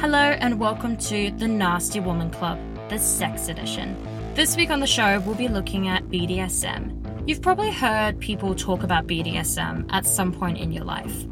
[0.00, 2.56] Hello and welcome to the Nasty Woman Club,
[2.88, 3.96] the sex edition.
[4.36, 7.28] This week on the show, we'll be looking at BDSM.
[7.28, 11.26] You've probably heard people talk about BDSM at some point in your life.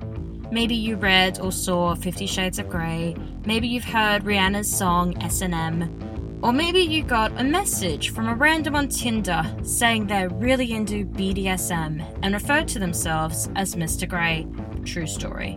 [0.51, 3.15] Maybe you read or saw Fifty Shades of Grey.
[3.45, 6.41] Maybe you've heard Rihanna's song S&M.
[6.43, 11.07] Or maybe you got a message from a random on Tinder saying they're really into
[11.07, 14.09] BDSM and referred to themselves as Mr.
[14.09, 14.45] Grey.
[14.85, 15.57] True story.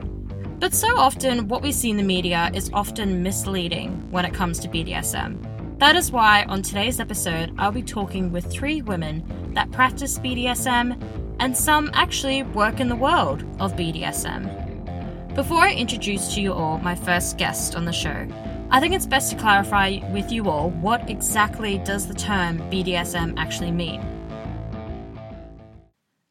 [0.59, 4.59] But so often, what we see in the media is often misleading when it comes
[4.59, 5.79] to BDSM.
[5.79, 11.01] That is why, on today's episode, I'll be talking with three women that practice BDSM
[11.39, 15.33] and some actually work in the world of BDSM.
[15.33, 18.27] Before I introduce to you all my first guest on the show,
[18.69, 23.35] I think it's best to clarify with you all what exactly does the term BDSM
[23.37, 24.01] actually mean.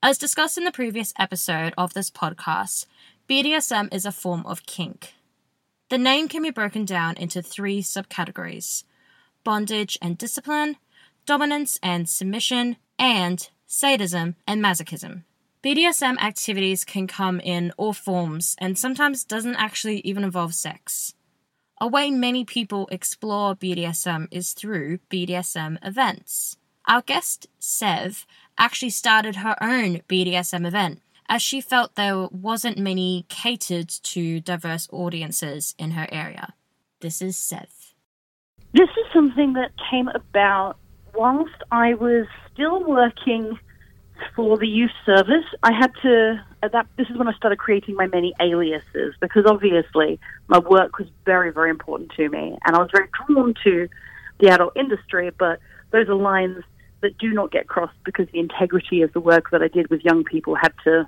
[0.03, 2.87] As discussed in the previous episode of this podcast,
[3.29, 5.13] BDSM is a form of kink.
[5.91, 8.85] The name can be broken down into three subcategories
[9.45, 10.77] bondage and discipline,
[11.27, 15.25] dominance and submission, and sadism and masochism.
[15.63, 21.13] BDSM activities can come in all forms and sometimes doesn't actually even involve sex.
[21.83, 26.57] A way many people explore BDSM is through BDSM events.
[26.87, 28.25] Our guest, Sev,
[28.57, 34.89] actually started her own BDSM event as she felt there wasn't many catered to diverse
[34.91, 36.55] audiences in her area.
[37.01, 37.95] This is Seth.
[38.73, 40.77] This is something that came about
[41.15, 43.59] whilst I was still working
[44.35, 45.45] for the youth service.
[45.63, 49.45] I had to at that this is when I started creating my many aliases because
[49.47, 50.19] obviously
[50.49, 53.89] my work was very very important to me and I was very drawn to
[54.41, 55.61] the adult industry but
[55.93, 56.65] those are lines
[57.01, 60.05] that do not get crossed because the integrity of the work that I did with
[60.05, 61.07] young people had to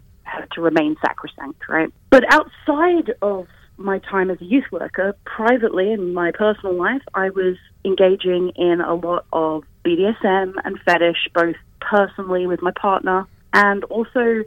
[0.52, 1.92] to remain sacrosanct, right?
[2.10, 7.30] But outside of my time as a youth worker, privately in my personal life, I
[7.30, 13.84] was engaging in a lot of BDSM and fetish, both personally with my partner and
[13.84, 14.44] also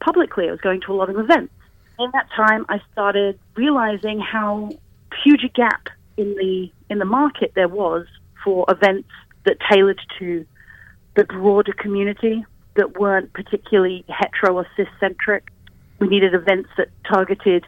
[0.00, 0.48] publicly.
[0.48, 1.52] I was going to a lot of events.
[1.98, 4.70] In that time, I started realizing how
[5.24, 8.06] huge a gap in the in the market there was
[8.44, 9.08] for events
[9.44, 10.46] that tailored to
[11.16, 12.44] the broader community
[12.76, 15.48] that weren't particularly hetero or cis centric.
[15.98, 17.64] We needed events that targeted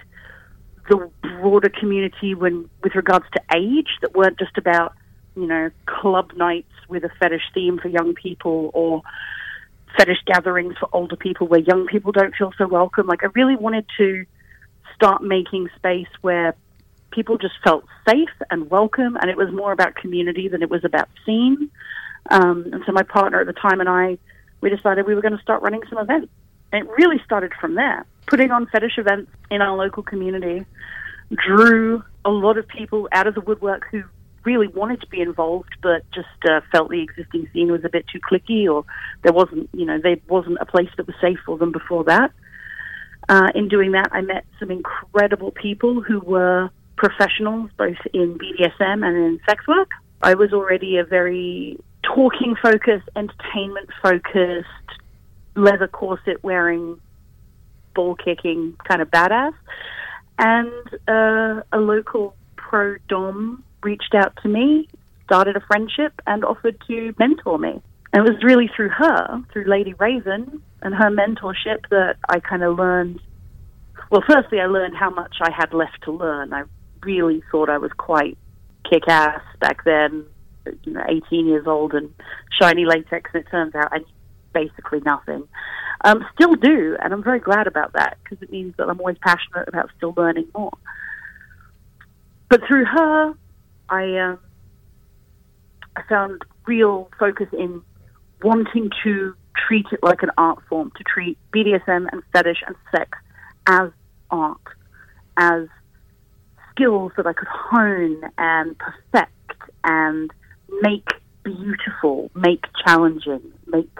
[0.88, 4.94] the broader community when with regards to age that weren't just about
[5.36, 9.02] you know club nights with a fetish theme for young people or
[9.96, 13.56] fetish gatherings for older people where young people don't feel so welcome like i really
[13.56, 14.24] wanted to
[14.94, 16.54] start making space where
[17.10, 20.84] people just felt safe and welcome and it was more about community than it was
[20.84, 21.70] about scene
[22.30, 24.18] um, and so my partner at the time and i
[24.60, 26.28] we decided we were going to start running some events
[26.72, 30.64] and it really started from there putting on fetish events in our local community
[31.46, 34.02] drew a lot of people out of the woodwork who
[34.44, 38.06] really wanted to be involved, but just uh, felt the existing scene was a bit
[38.10, 38.84] too cliquey, or
[39.22, 42.30] there wasn't, you know, there wasn't a place that was safe for them before that.
[43.28, 49.06] Uh, in doing that, I met some incredible people who were professionals, both in BDSM
[49.06, 49.90] and in sex work.
[50.22, 51.78] I was already a very
[52.14, 54.68] talking focused, entertainment focused,
[55.54, 57.00] leather corset wearing,
[57.94, 59.52] ball kicking kind of badass.
[60.38, 60.72] And
[61.08, 64.88] uh, a local pro dom reached out to me,
[65.24, 67.82] started a friendship, and offered to mentor me.
[68.12, 72.62] And it was really through her, through Lady Raven and her mentorship, that I kind
[72.62, 73.20] of learned.
[74.10, 76.54] Well, firstly, I learned how much I had left to learn.
[76.54, 76.62] I
[77.02, 78.38] really thought I was quite
[78.88, 80.24] kick ass back then,
[80.84, 82.12] you know, 18 years old and
[82.60, 84.00] shiny latex, and it turns out I
[84.52, 85.46] basically nothing.
[86.04, 89.18] Um, still do, and I'm very glad about that because it means that I'm always
[89.18, 90.72] passionate about still learning more.
[92.48, 93.34] But through her,
[93.88, 94.38] I um,
[95.96, 97.82] I found real focus in
[98.42, 99.34] wanting to
[99.66, 103.18] treat it like an art form, to treat BDSM and fetish and sex
[103.66, 103.90] as
[104.30, 104.60] art,
[105.36, 105.66] as
[106.70, 109.32] skills that I could hone and perfect
[109.84, 110.30] and
[110.82, 111.08] make
[111.42, 113.90] beautiful, make challenging, make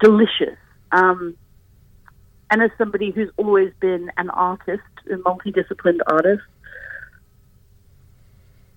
[0.00, 0.58] delicious.
[0.92, 1.36] Um,
[2.50, 6.42] And as somebody who's always been an artist, a multidisciplined artist,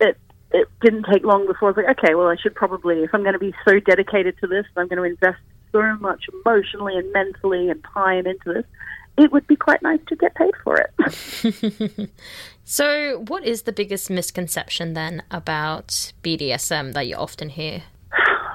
[0.02, 0.18] it
[0.52, 3.24] it didn't take long before I was like, okay, well, I should probably, if I'm
[3.24, 5.40] going to be so dedicated to this, I'm going to invest
[5.72, 8.66] so much emotionally and mentally and time into this,
[9.18, 12.10] it would be quite nice to get paid for it.
[12.64, 17.84] so, what is the biggest misconception then about BDSM that you often hear?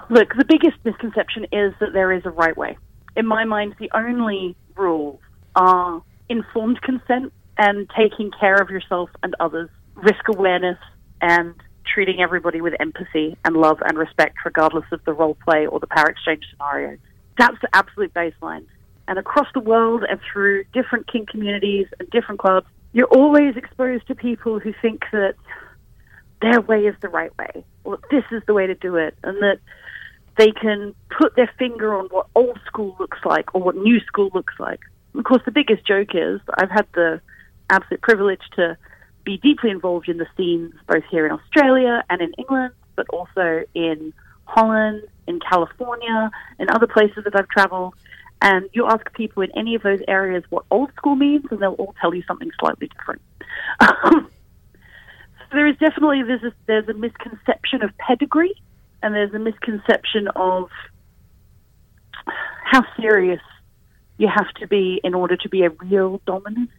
[0.08, 2.78] Look, the biggest misconception is that there is a right way.
[3.16, 5.20] In my mind, the only rules
[5.56, 10.78] are informed consent and taking care of yourself and others, risk awareness,
[11.20, 11.54] and
[11.86, 15.86] treating everybody with empathy and love and respect, regardless of the role play or the
[15.86, 16.98] power exchange scenario.
[17.38, 18.66] That's the absolute baseline.
[19.08, 24.06] And across the world and through different kink communities and different clubs, you're always exposed
[24.08, 25.34] to people who think that
[26.42, 29.36] their way is the right way, or this is the way to do it, and
[29.38, 29.58] that
[30.36, 34.30] they can put their finger on what old school looks like or what new school
[34.34, 34.80] looks like.
[35.14, 37.20] Of course, the biggest joke is I've had the
[37.70, 38.76] absolute privilege to
[39.24, 43.62] be deeply involved in the scenes both here in Australia and in England, but also
[43.74, 44.12] in
[44.44, 47.94] Holland, in California, and other places that I've traveled.
[48.42, 51.72] And you ask people in any of those areas what old school means, and they'll
[51.72, 53.22] all tell you something slightly different.
[53.80, 54.26] so
[55.52, 58.54] there is definitely there's a, there's a misconception of pedigree,
[59.02, 60.68] and there's a misconception of
[62.64, 63.40] how serious
[64.18, 66.70] you have to be in order to be a real dominant.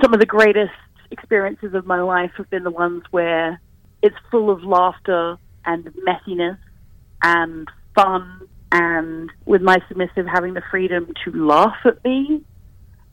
[0.00, 0.72] Some of the greatest
[1.10, 3.60] experiences of my life have been the ones where
[4.02, 6.58] it's full of laughter and messiness
[7.22, 12.42] and fun and with my submissive having the freedom to laugh at me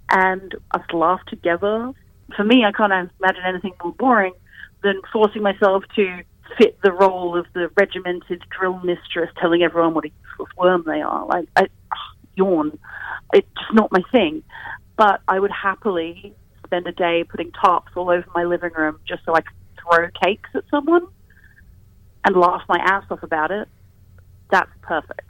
[0.09, 1.91] and us laugh together.
[2.35, 4.33] For me, I can't imagine anything more boring
[4.81, 6.21] than forcing myself to
[6.57, 11.01] fit the role of the regimented drill mistress telling everyone what a useless worm they
[11.01, 11.25] are.
[11.25, 12.79] Like, I, ah, yawn.
[13.33, 14.44] It's just not my thing.
[14.95, 16.33] But I would happily
[16.65, 20.07] spend a day putting tarps all over my living room just so I could throw
[20.23, 21.05] cakes at someone
[22.23, 23.67] and laugh my ass off about it.
[24.51, 25.28] That's perfect.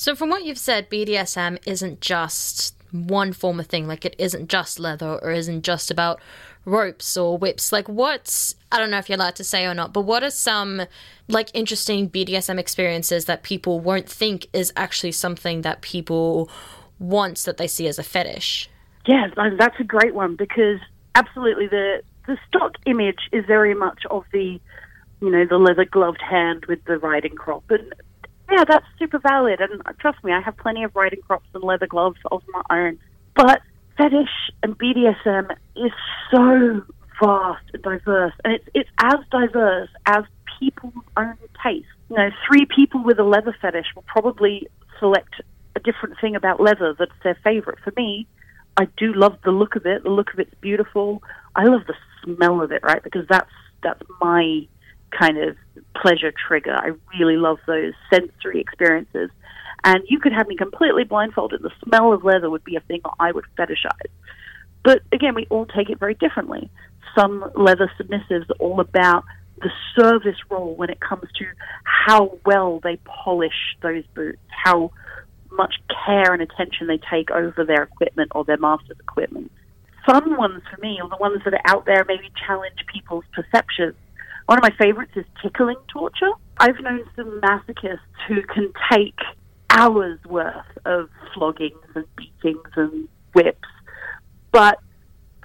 [0.00, 3.86] So, from what you've said, BDSM isn't just one form of thing.
[3.86, 6.22] Like, it isn't just leather or isn't just about
[6.64, 7.70] ropes or whips.
[7.70, 10.30] Like, what's, I don't know if you're allowed to say or not, but what are
[10.30, 10.86] some,
[11.28, 16.48] like, interesting BDSM experiences that people won't think is actually something that people
[16.98, 18.70] want that they see as a fetish?
[19.06, 19.26] Yeah,
[19.58, 20.80] that's a great one because
[21.14, 24.58] absolutely the the stock image is very much of the
[25.20, 27.92] you know the leather gloved hand with the riding crop, and
[28.50, 29.60] yeah, that's super valid.
[29.60, 32.98] And trust me, I have plenty of riding crops and leather gloves of my own.
[33.34, 33.60] But
[33.96, 35.92] fetish and BDSM is
[36.30, 36.82] so
[37.22, 40.24] vast and diverse, and it's it's as diverse as
[40.58, 41.86] people's own taste.
[42.08, 44.68] You know, three people with a leather fetish will probably
[44.98, 45.34] select
[45.76, 47.78] a different thing about leather that's their favorite.
[47.84, 48.26] For me,
[48.76, 50.02] I do love the look of it.
[50.02, 51.22] The look of it's beautiful.
[51.54, 51.94] I love the
[52.24, 53.02] smell of it, right?
[53.02, 53.50] Because that's
[53.82, 54.66] that's my
[55.18, 55.56] kind of
[55.94, 56.74] pleasure trigger.
[56.74, 59.30] I really love those sensory experiences.
[59.84, 61.62] And you could have me completely blindfolded.
[61.62, 64.10] The smell of leather would be a thing I would fetishize.
[64.84, 66.70] But again, we all take it very differently.
[67.18, 69.24] Some leather submissives are all about
[69.60, 71.44] the service role when it comes to
[71.84, 74.90] how well they polish those boots, how
[75.50, 75.74] much
[76.06, 79.50] care and attention they take over their equipment or their master's equipment.
[80.06, 83.94] Fun ones for me, or the ones that are out there, maybe challenge people's perceptions,
[84.50, 86.32] one of my favorites is tickling torture.
[86.58, 89.14] I've known some masochists who can take
[89.70, 93.68] hours worth of floggings and beatings and whips,
[94.50, 94.80] but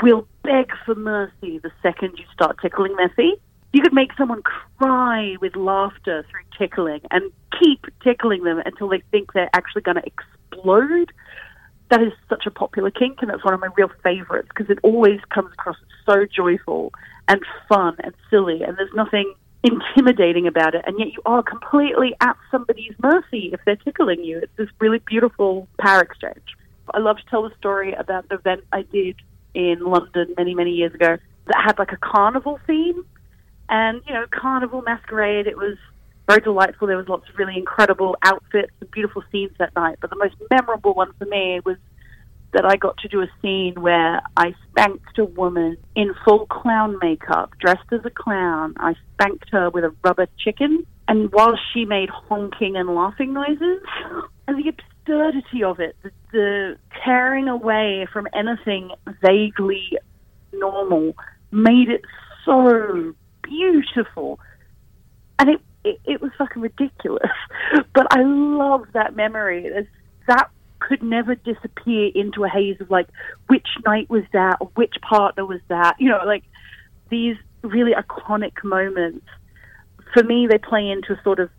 [0.02, 3.40] will beg for mercy the second you start tickling their feet.
[3.74, 7.32] You could make someone cry with laughter through tickling and
[7.62, 11.12] keep tickling them until they think they're actually going to explode.
[11.92, 14.80] That is such a popular kink, and that's one of my real favorites because it
[14.82, 16.92] always comes across so joyful
[17.28, 22.16] and fun and silly, and there's nothing intimidating about it, and yet you are completely
[22.22, 24.38] at somebody's mercy if they're tickling you.
[24.38, 26.56] It's this really beautiful power exchange.
[26.94, 29.16] I love to tell the story about the event I did
[29.56, 31.18] in London many, many years ago
[31.48, 33.06] that had like a carnival theme,
[33.70, 35.48] and you know, carnival masquerade.
[35.48, 35.78] It was
[36.28, 36.88] very delightful.
[36.88, 39.98] There was lots of really incredible outfits and beautiful scenes that night.
[40.00, 41.78] But the most memorable one for me was
[42.56, 46.98] that I got to do a scene where I spanked a woman in full clown
[47.02, 48.76] makeup, dressed as a clown.
[48.78, 53.82] I spanked her with a rubber chicken, and while she made honking and laughing noises,
[54.48, 59.98] and the absurdity of it, the, the tearing away from anything vaguely
[60.54, 61.14] normal,
[61.52, 62.02] made it
[62.46, 64.40] so beautiful.
[65.40, 67.30] And it, it, it was fucking ridiculous.
[67.94, 69.66] But I love that memory.
[69.66, 69.90] It's
[70.28, 73.08] that could never disappear into a haze of like
[73.48, 75.96] which night was that or which partner was that.
[76.00, 76.44] You know, like
[77.10, 79.26] these really iconic moments.
[80.14, 81.50] For me, they play into a sort of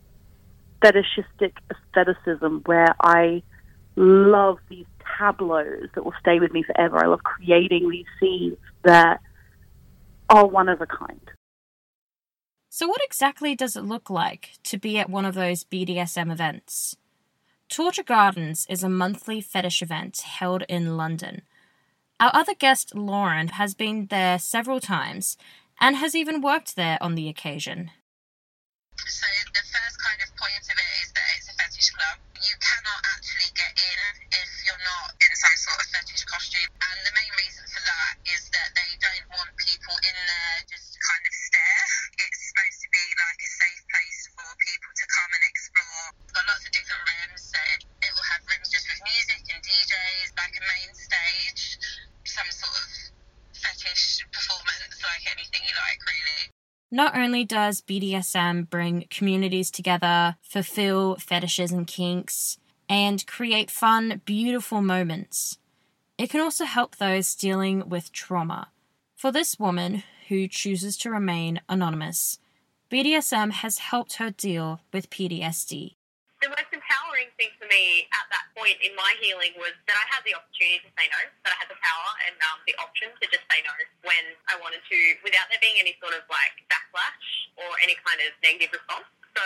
[0.82, 3.42] fetishistic aestheticism where I
[3.96, 4.86] love these
[5.18, 7.02] tableaus that will stay with me forever.
[7.02, 9.20] I love creating these scenes that
[10.28, 11.20] are one of a kind.
[12.68, 16.96] So, what exactly does it look like to be at one of those BDSM events?
[17.68, 21.42] Torture Gardens is a monthly fetish event held in London.
[22.20, 25.36] Our other guest, Lauren, has been there several times
[25.80, 27.90] and has even worked there on the occasion.
[28.96, 29.95] So, the first
[55.76, 56.52] you like.
[56.90, 64.80] Not only does BDSM bring communities together, fulfill fetishes and kinks, and create fun, beautiful
[64.80, 65.58] moments,
[66.16, 68.68] it can also help those dealing with trauma.
[69.16, 72.38] For this woman, who chooses to remain anonymous,
[72.90, 75.96] BDSM has helped her deal with PTSD.
[76.42, 80.06] The most empowering thing for me at that point in my healing was that I
[80.12, 83.08] had the opportunity to say no, that I had the power and um, the option
[83.08, 83.72] to just say no
[84.04, 88.22] when I wanted to, without there being any sort of like backlash or any kind
[88.22, 89.06] of negative response.
[89.36, 89.44] So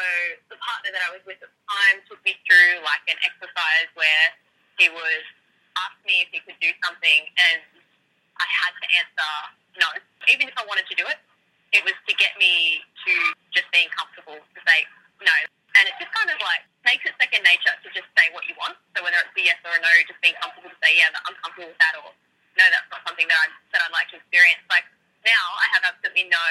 [0.52, 3.90] the partner that I was with at the time took me through like an exercise
[3.98, 4.26] where
[4.78, 5.26] he would
[5.76, 7.62] ask me if he could do something and
[8.38, 9.30] I had to answer
[9.78, 9.88] no.
[10.30, 11.18] Even if I wanted to do it,
[11.74, 13.12] it was to get me to
[13.54, 14.86] just being comfortable to say
[15.22, 15.34] no.
[15.78, 18.58] And it just kind of like makes it second nature to just say what you
[18.58, 18.74] want.
[18.94, 21.36] So whether it's a yes or a no, just being comfortable to say, yeah, I'm
[21.38, 22.10] comfortable with that or
[22.58, 24.60] no, that's not something that, I, that I'd like to experience.
[24.66, 24.82] Like
[26.28, 26.46] No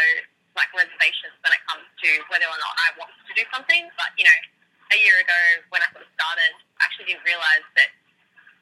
[0.57, 3.85] like reservations when it comes to whether or not I want to do something.
[3.95, 4.39] But, you know,
[4.91, 7.93] a year ago when I sort of started, I actually didn't realise that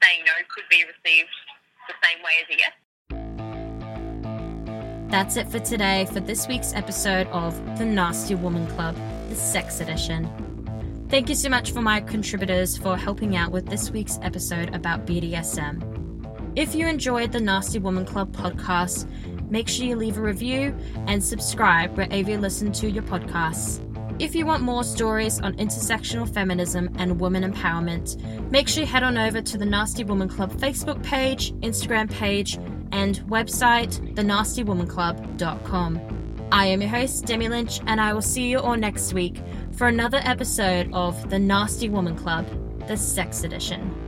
[0.04, 1.32] saying no could be received
[1.88, 2.74] the same way as a yes.
[5.10, 8.94] That's it for today for this week's episode of The Nasty Woman Club,
[9.30, 10.28] the Sex Edition.
[11.08, 15.06] Thank you so much for my contributors for helping out with this week's episode about
[15.06, 15.82] BDSM.
[16.54, 19.08] If you enjoyed the Nasty Woman Club podcast,
[19.50, 20.76] make sure you leave a review
[21.06, 23.84] and subscribe wherever you listen to your podcasts.
[24.18, 29.04] If you want more stories on intersectional feminism and women empowerment, make sure you head
[29.04, 32.58] on over to the Nasty Woman Club Facebook page, Instagram page,
[32.90, 36.48] and website, thenastywomanclub.com.
[36.50, 39.40] I am your host, Demi Lynch, and I will see you all next week
[39.72, 42.48] for another episode of The Nasty Woman Club,
[42.88, 44.07] the Sex Edition.